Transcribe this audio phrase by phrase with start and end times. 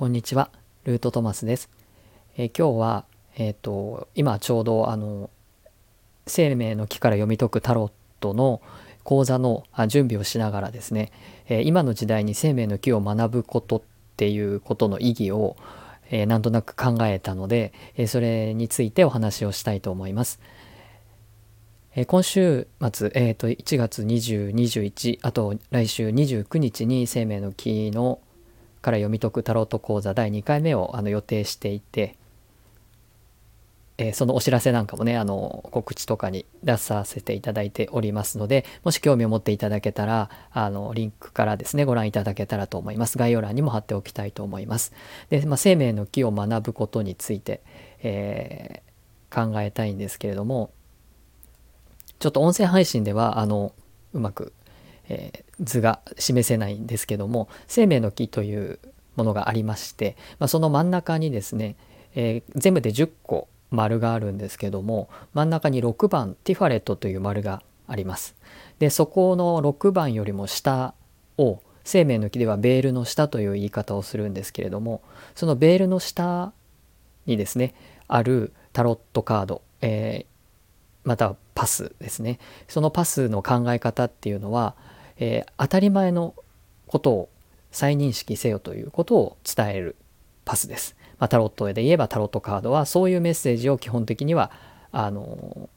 [0.00, 0.48] こんにちは、
[0.84, 1.68] ルートトマスです。
[2.38, 3.04] えー、今日は、
[3.36, 5.28] えっ、ー、と、今ちょうどあの
[6.26, 8.62] 生命の木から読み解くタロットの
[9.04, 11.12] 講座のあ準備をしながらですね、
[11.50, 13.82] えー、今の時代に生命の木を学ぶことっ
[14.16, 15.58] ていうことの意義を、
[16.10, 20.40] え、なんとなく考えたので、えそれについてお話をしたいと思います。
[21.94, 28.18] え今週末、えーと、1月20、21あと来週29日に生命の木の
[28.80, 32.16] から読み解くタロット講座第2回目をあの予定していて、
[33.98, 43.18] えー、そのお知らせなんかもねあの告知とかに出させていただいておりますのでもし興味を持っていただけたらあのリンクからですねご覧いただけたらと思います。
[43.18, 44.92] 概要欄にも貼っておきたいと思います。
[45.28, 47.60] で、まあ、生命の木を学ぶことについて、
[48.02, 50.70] えー、考えたいんですけれども
[52.18, 53.72] ちょっと音声配信ではあの
[54.12, 54.52] うまく
[55.10, 58.78] えー、図が示せないんですけども生命の木という
[59.16, 61.76] ものがありまして、まあ、その真ん中にですね、
[62.14, 68.36] えー、全部で10個丸があるんですけども真ん中に6番ティファレットという丸があります。
[68.78, 70.94] でそこの6番よりも下
[71.38, 75.02] を生命の木ではベールの下という言い方をするんですけれども
[75.34, 76.52] そのベールの下
[77.26, 77.74] にですね
[78.06, 84.76] あるタロットカード、えー、またはパスですねそのパスの考え方っていうのは
[85.20, 86.34] えー、当たり前の
[86.86, 87.28] ことを
[87.70, 89.94] 再認識せよということを伝える
[90.44, 90.96] パスです。
[91.18, 94.50] まあ、タロットで言えばタロットカードはそういうメッセージを基本的には
[94.90, 95.68] あの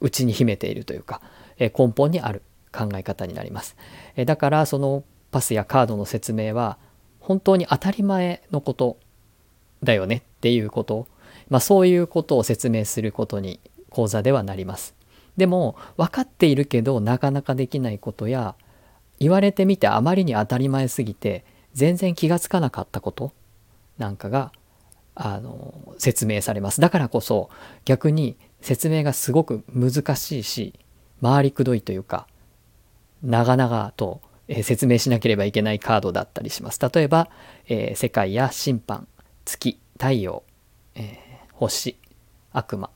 [0.00, 1.22] 内に秘めているというか、
[1.58, 3.76] えー、根本にある考え方になります。
[4.16, 6.76] えー、だからそのパスやカードの説明は
[7.20, 8.98] 本当に当たり前のこと
[9.82, 11.06] だよねっていうこと、
[11.48, 14.94] まあ、そういうことを説明することに講座ではなります。
[15.36, 18.54] でも分かっているけどなかなかできないことや
[19.18, 23.32] 言われてみてあまりに当たり前すぎて全然気がつかなかったこと？
[23.98, 24.52] なんかが
[25.14, 26.80] あの説明されます。
[26.80, 27.50] だからこそ
[27.84, 30.74] 逆に説明がすごく難しいし
[31.20, 32.26] 回りくどいというか
[33.22, 34.20] 長々と
[34.62, 36.80] 説明しなければいけないカードだったりします。
[36.80, 37.28] 例えば、
[37.68, 39.06] えー、世界や審判
[39.44, 40.42] 月太陽、
[40.94, 41.96] えー、星
[42.52, 42.90] 悪魔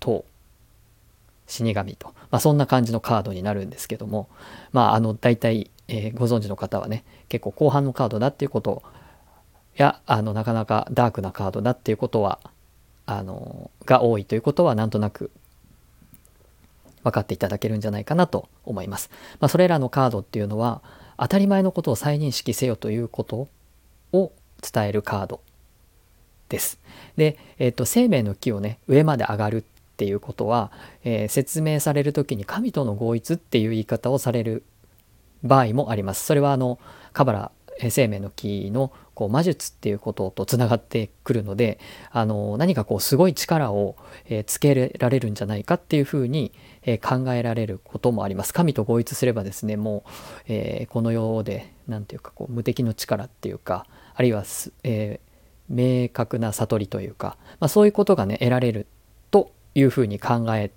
[0.00, 0.24] 等
[1.46, 4.28] 死神と、まあ、そんな感じのカードになるんですけども
[4.72, 8.82] まああの大体、えー、ご存知の方はね結構後半のカードだっていうこと
[9.76, 12.40] やあのなかなかダークなカードだっていうことは
[13.04, 15.30] あのが多いということはなんとなく
[17.04, 19.10] 分かっていただけるんじゃないかなと思います。
[19.38, 20.82] まあ、それらのカードっていうのは
[21.16, 23.48] 当たり前のことを再認識せよということ
[24.12, 25.40] を伝えるカード
[26.48, 26.80] です。
[27.16, 29.64] で、えっ、ー、と生命の木をね上まで上がる
[29.96, 30.70] っていうことは、
[31.04, 34.62] えー、説明される時に神との合一っていう言い方をされる
[35.42, 36.26] 場合もあります。
[36.26, 36.78] それはあの
[37.14, 37.50] カバラ
[37.90, 41.78] 生命の木のこう魔術っていうこととつながってくるので
[42.10, 43.96] あの何かこうすごい力を、
[44.26, 46.52] えー、つけられるんじゃないかっていうふうに、
[46.82, 48.52] えー、考えられることもあります。
[48.52, 50.10] 神と合一すればですねもう、
[50.48, 54.44] えー、この世で何て言うかこう無敵の力っていうかあるいは、
[54.84, 55.20] え
[55.68, 58.86] 明確な悟りというか、まあ、そういうことがね得られる
[59.76, 60.72] いうふうに考え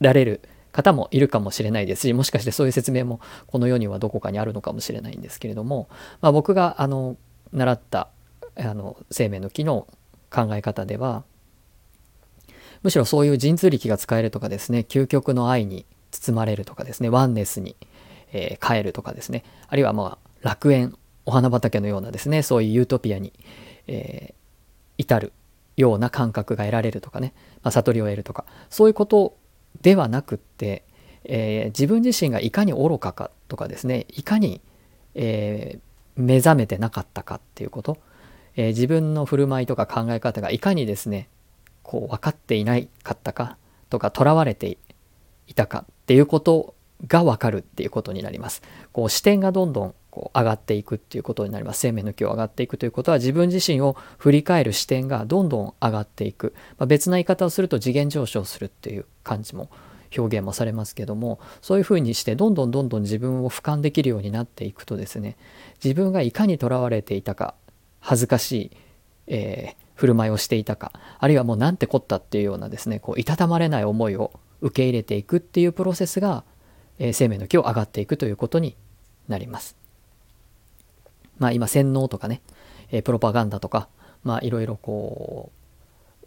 [0.00, 0.40] られる
[0.72, 5.88] 方もいるかもしれないですしもしかしてそういう説明もこの世にはどこかにあるのかもしれないんですけれども、
[6.20, 7.16] まあ、僕があの
[7.52, 8.08] 習った
[8.56, 9.86] あの生命の木の
[10.30, 11.22] 考え方では
[12.82, 17.76] むしろそういう神通力が使えるとかですね究極の愛に包まれるとかですねワンネスに、
[18.32, 23.32] えー、変えるとかですねあるいはまあ楽園お花畑のようなですねそういうユートピアに、
[23.86, 24.34] えー、
[24.98, 25.32] 至る
[25.76, 28.44] ような感覚が得られるとかね、まあ、悟りを得るとか。
[28.70, 29.36] そういうこと
[29.82, 30.84] ではなくって、
[31.24, 34.06] えー、自分自身がいかに愚かかとかですね。
[34.10, 34.60] いかに、
[35.14, 35.80] えー、
[36.16, 37.98] 目覚めてなかったかっていうこと、
[38.56, 41.28] えー、自分の振る舞いとか考え方がいかにですね
[41.82, 43.56] こう分かっていないかったか
[43.90, 44.78] とかとらわれて
[45.46, 46.74] いたかっていうこと
[47.06, 48.62] が分かるっていうことになります。
[48.92, 59.70] こう視点がどんどんこう上がっていくっていうことになります生命の木を上がっていくということは自分自身を振り返る視点がどんどん上がっていく、まあ、別な言い方をすると次元上昇するっていう感じも
[60.16, 65.36] 表現もされますけどもそういうふうにしてどんどんどんどん自分を俯瞰できるようになっていくとですね
[65.82, 67.56] 自分がいかにとらわれていたか
[67.98, 68.70] 恥ずかしい、
[69.26, 74.30] えー、振る舞いをしていたかあるいはもうなんてこったっていうようなですねこういたたまれない思いを
[74.60, 76.44] 受け入れていくっていうプロセスが、
[77.00, 78.76] えー、生命の木を上がっていくということに
[79.26, 79.83] なります。
[81.38, 82.42] まあ今洗脳とかね、
[82.90, 83.88] え、プロパガンダとか、
[84.22, 85.52] まあいろいろこ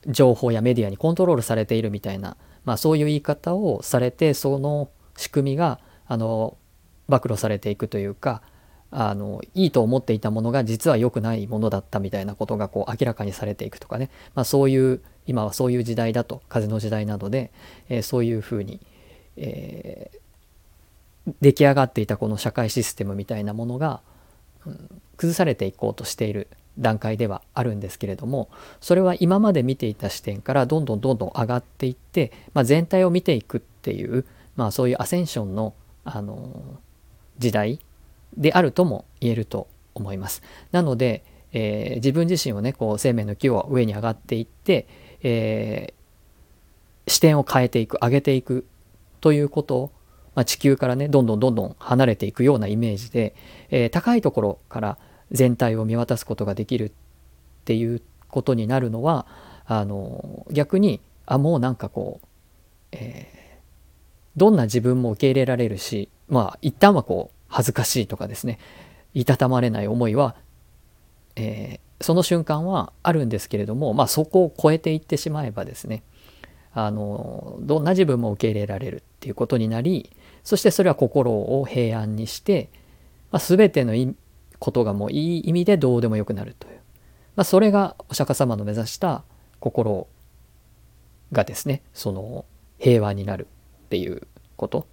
[0.05, 6.57] う、情報やメディアにコントロールされているみたいな、まあそういう言い方をされて、その仕組みが、あの、
[7.07, 8.41] 暴露されていくというか、
[8.89, 17.51] あのいいと思っていたものが実は良くないものだったみたいなことがこう明らかにされていくとかね、まあ、そういう今はそういう時代だと風の時代などで、
[17.89, 18.79] えー、そういうふうに、
[19.35, 24.01] えー、出来上がっていたこの社会システムみたいなものが、
[25.17, 26.47] 崩されていこうとしている
[26.79, 28.49] 段階ではあるんですけれども
[28.81, 34.25] それは今まで見ていた視点からどんどんどんどん上がっていって、まあ、全体を見ていくっていう、
[34.55, 35.73] まあ、そういうアセンションの、
[36.03, 36.79] あの
[37.37, 37.79] 時代
[38.35, 40.41] であるとも言えると思います。
[40.71, 44.87] なので、えー、自分自身をねこう生命の木を上に上がっていって、
[45.21, 48.65] えー、視点を変えていく上げていく
[49.21, 49.91] ということを、
[50.37, 53.35] まあ、地球からねどんどんどんどん離れていくようなイメージで、
[53.71, 54.99] えー、高いところから
[55.31, 56.91] 全体を見渡すことができるっ
[57.65, 59.25] ていうことになるのは
[59.65, 62.27] あの逆にあもうなんかこう、
[62.91, 68.59] えー、どんな自分も受け入れられるしまあ一旦はこう恥ずかしいとかですね
[69.15, 70.35] いたたまれない思いは、
[71.35, 76.03] えー、その瞬間はあるんですけれども、まあ、そこを超えていってしまえばですね
[76.73, 80.11] あのどんな自分も受け入れられるっていうことになり
[80.47, 82.69] そしてそれは心を平安にして、
[83.31, 83.93] まあ、全ての
[84.59, 86.79] ことがもういい意味でどうでもよくなるという、
[87.35, 89.25] まあ、それがお釈迦様の目指した
[89.59, 90.07] 心
[91.33, 92.45] がですねその
[92.79, 93.45] 平和になる
[93.87, 94.87] っていうこと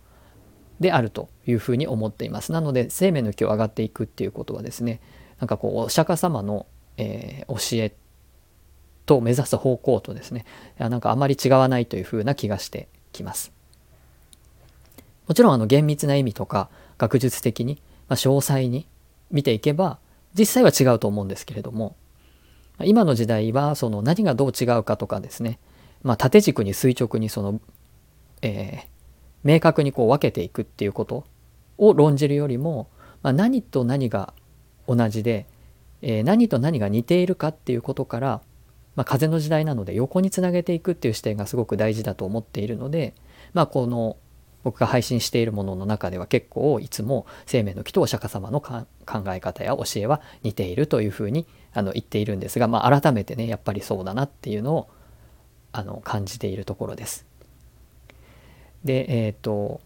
[0.81, 2.51] であるというふうに思っています。
[2.51, 5.01] なので生命の木を上がっていくっていうことはですね
[5.39, 6.67] なんかこうお釈迦様の、
[6.97, 7.95] えー、教え
[9.07, 10.47] と目指す方向とですね
[10.79, 13.53] なんかあまり違わないというふうな気がしてきます。
[15.27, 16.69] もちろんあの厳密な意味とか
[16.99, 18.87] 学術的に、まあ、詳細に
[19.31, 19.99] 見ていけば
[20.39, 21.97] 実際は違うと思うんですけれども
[22.83, 25.59] 今の時代はその何がどう違うかとかですね、
[26.03, 27.61] まあ、縦軸に垂直にその、
[28.43, 28.87] えー、
[29.45, 31.25] 明確にこう分けていくっていうこと
[31.79, 32.89] を論じるよりも、
[33.23, 34.35] まあ、何と何が
[34.89, 35.47] 同じで、
[36.03, 38.41] えー、何と何が似ているかっていうことから、
[38.97, 43.15] まあ、風の時代なので横につなげていくっていう視点がすごく大事だと思っているので、
[43.53, 44.17] まあ、この
[44.65, 48.87] 僕が配信しているものの中では結構いつも生命の木とお釈迦様の考
[49.29, 54.89] え方や教えは似ているというふうにあの言っているんですが、まあ、改めてねやっぱりそうだなっていうのを
[55.73, 57.27] あの感じているところです。
[58.85, 59.81] でえっ、ー、と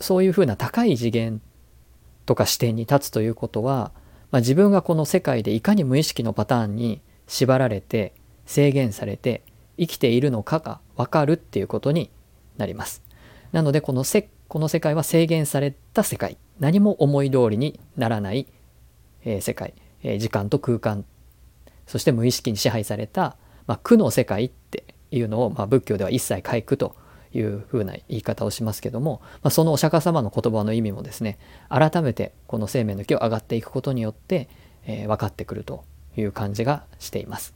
[0.00, 1.40] そういうふうな高い次元
[2.26, 3.92] とか視点に立つということは、
[4.32, 8.14] まあ、自分がこの世界でいかに無意識のパターンに縛られて
[8.46, 9.42] 制限されて
[9.78, 12.10] 生きているのかが分かるっていうことに
[12.56, 13.02] なります。
[13.52, 18.46] なのでこのせこの世界は制限された世界何も思い通りにならない、
[19.24, 21.04] えー、世界、えー、時間と空間
[21.86, 26.96] そして無意識に支配された、まあ、苦の世界っていうのを、まあ、仏教では一切回復と
[27.34, 31.38] いうふうな言い方をしますけども、まあ、そのお釈迦様の言葉の意味もですね
[31.68, 34.48] 改めてこの生命の木を上がっていくことによって、
[34.84, 35.84] えー、分かってくると
[36.16, 37.54] いう感じがしています。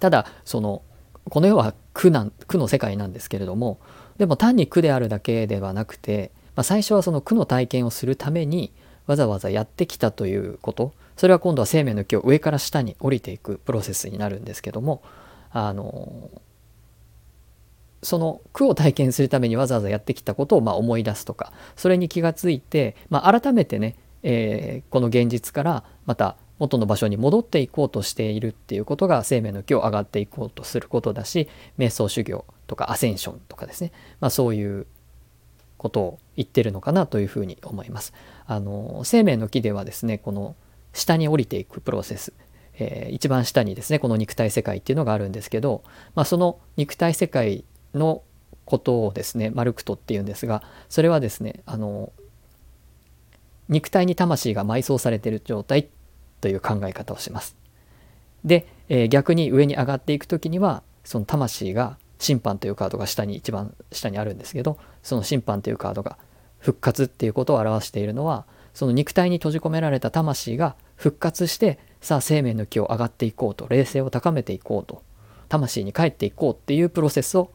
[0.00, 0.82] ただその
[1.30, 3.78] この世は苦なん苦の世界なんですけれども
[4.18, 8.72] でも単に苦であるだけではなくて、まあ、最初はその苦の体験をするために
[9.06, 15.02] わざわざやってきたということそれは今度は生命の木を上から下に降りていくプロセスになるんですけども
[15.50, 16.30] あの
[18.02, 33.90] その苦を体験するためにわざわざやってきたことをま思い出すとかそれに気がついて、まあ、改めてね、えー、この現実からまた元の場所に戻っていこうとしているっていうことが生命の木を上がっていこうとすることだし瞑想修行とかアセンションとかですね、
[34.20, 34.86] まあ、そういう
[35.76, 38.14] ことを言ってるのかなというふうに思います。
[38.46, 40.54] あの生命の木ではですねこの
[40.92, 42.32] 下に降りていくプロセス
[42.74, 45.82] えー、一番下にですねこの肉体世界っていうのがあるんですけど、
[46.14, 47.64] まあ、その肉体世界
[47.94, 48.22] の
[48.64, 52.12] ことをですねマルクトっていうんですがそれはですねあの
[53.68, 55.88] 肉体に魂が埋葬されている状態
[56.42, 57.56] という考え方をします。
[58.44, 66.18] で、えー、逆に上に上がっていく時にはその魂が審判というカードが下に一番下にあるんですけどその審判というカードが
[66.58, 68.44] 復活っていうことを表しているのは
[68.74, 75.02] その肉体に閉じ込められた魂が復活してさあ生命の木を上がっていこうと霊性を高めていこうと
[75.48, 77.50] 魂に帰っていこうっていうプロセスを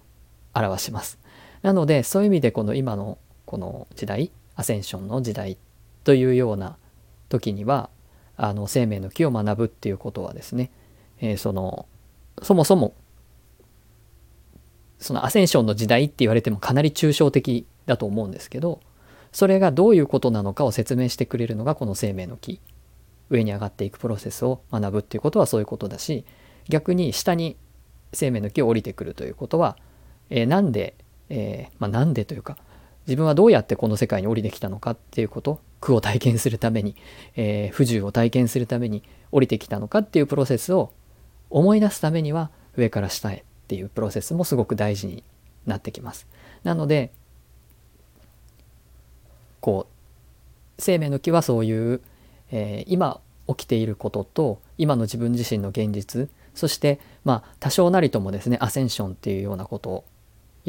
[0.53, 1.19] 表します。
[1.61, 5.57] なのでそういう意味でこの今のこの時代アセンションの時代
[6.03, 6.77] というような
[7.29, 7.89] 時には
[8.37, 10.71] あの生命の木を学ぶっていうことはですね、
[11.19, 11.87] えー、その
[12.41, 12.93] そもそも
[14.99, 18.79] そのアセンションの時代って言われてもかなり抽象的だと思うんですけど
[19.31, 22.59] それがどういうことなのかを説明してくれるのがこの生命の木
[23.29, 26.25] 上に上がっていくプロセスを学ぶっていうことはそういうことだし
[26.69, 27.57] 逆に下に
[28.13, 29.77] 生命の木を降りてくるということは、
[30.29, 30.95] えー、なんで、
[31.29, 32.57] えー、まあ、なんでというか
[33.07, 36.95] 自分はどうやってこの世界に降りてきたのかっていうこと苦を体験するために、
[37.35, 40.91] えー、不自由を体験するために降りてきたのかっていうプロセスを
[41.49, 45.23] 思い出すためには上から下へっていうプロセスもすごく大事に
[45.65, 46.27] なってきます。
[46.63, 47.11] なので
[49.61, 52.01] こう生命の木はそういう、
[52.51, 60.03] えー、今起きていることと今の自分自身の現実そしてまあ多少なりともですねアセンションっていうようなこと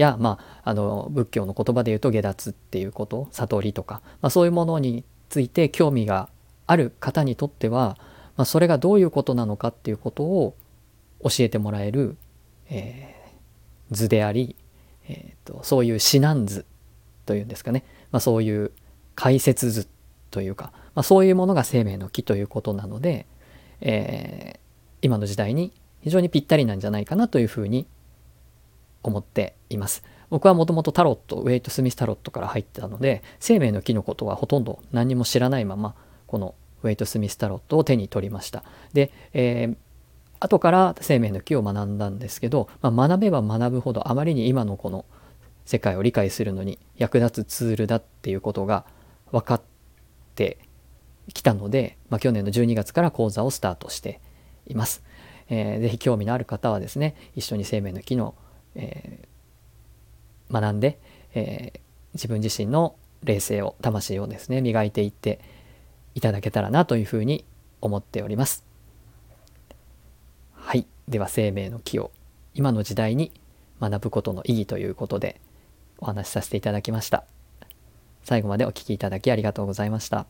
[0.00, 6.28] や、まあ、あの仏教の言葉で言うと下脱っていうこと悟りとか、まあ、そういうものについて興味が
[6.66, 7.98] ある方にとっては、
[8.36, 10.54] まあ、それがどういうことなのかっていうことを
[11.22, 12.16] 教えてもらえる、
[12.70, 14.54] えー、図であり、
[15.08, 16.64] えーと、そういう指南図
[17.26, 18.70] というんですかね、まあ、そういう
[19.16, 19.88] 解説図
[20.30, 23.26] というか、まあ、そういうものが生命の木ということなので、
[23.80, 24.58] えー、
[25.02, 27.88] 今の時代に非常にぴったりなんじゃないかなというふうに
[29.02, 30.02] 思っています。
[30.30, 35.94] 僕はもともとタロットウェイト・スミス・タロットから入ってたので生命の木のことはほとんど何も知らないまま
[36.26, 38.62] このウェイト・スミス・タロットを手に取りました。
[38.92, 39.76] で、えー、
[40.40, 45.04] 後から生命の木を学んだんですけど、まあ、学べば学ぶほどあまりに今のこの
[45.64, 48.86] 世界を理解するのに役立つツールだっていうことが
[49.32, 49.62] 分かっ
[50.34, 50.58] て
[51.34, 54.20] きたので、まあ、去年の12月から講座をスタートして
[54.66, 55.02] います。
[55.50, 58.34] えー、ぜひ興味のある方はですね一緒に生命の木の、
[58.78, 60.98] えー、学んで、
[61.34, 61.80] えー、
[62.14, 65.40] 自分自身の霊性を魂をですね磨いていって
[66.14, 67.44] いただけたらなというふうに
[67.80, 68.64] 思っております。
[70.54, 70.86] はい。
[71.06, 72.10] では生命の木を
[72.54, 73.32] 今の時代に
[73.80, 75.40] 学ぶことの意義ということで
[75.98, 77.24] お話しさせていただきました。
[78.24, 80.26] 最後までお聴きいただきありがとうございました。